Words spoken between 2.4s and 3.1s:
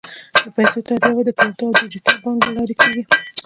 له لارې کېږي.